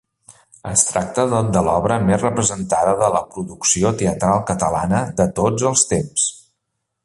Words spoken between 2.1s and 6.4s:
representada de la producció teatral catalana de tots els temps.